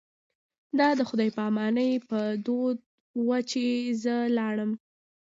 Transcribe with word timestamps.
دا 0.79 0.89
د 0.99 1.01
خدای 1.09 1.29
په 1.35 1.41
امانۍ 1.49 1.91
په 2.09 2.19
دود 2.45 2.77
و 3.27 3.29
چې 3.51 3.63
زه 4.03 4.15
لاړم. 4.37 4.71